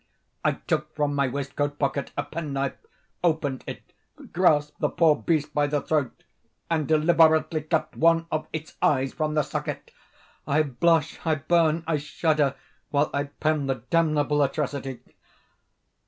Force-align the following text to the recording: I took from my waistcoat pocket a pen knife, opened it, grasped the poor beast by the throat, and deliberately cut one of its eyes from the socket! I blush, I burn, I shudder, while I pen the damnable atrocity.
I 0.43 0.53
took 0.53 0.95
from 0.95 1.13
my 1.13 1.27
waistcoat 1.27 1.77
pocket 1.77 2.09
a 2.17 2.23
pen 2.23 2.53
knife, 2.53 2.73
opened 3.23 3.63
it, 3.67 3.93
grasped 4.33 4.79
the 4.79 4.89
poor 4.89 5.15
beast 5.15 5.53
by 5.53 5.67
the 5.67 5.79
throat, 5.79 6.23
and 6.71 6.87
deliberately 6.87 7.61
cut 7.61 7.95
one 7.95 8.25
of 8.31 8.47
its 8.51 8.73
eyes 8.81 9.13
from 9.13 9.35
the 9.35 9.43
socket! 9.43 9.91
I 10.47 10.63
blush, 10.63 11.19
I 11.23 11.35
burn, 11.35 11.83
I 11.85 11.97
shudder, 11.97 12.55
while 12.89 13.11
I 13.13 13.25
pen 13.25 13.67
the 13.67 13.75
damnable 13.91 14.41
atrocity. 14.41 15.01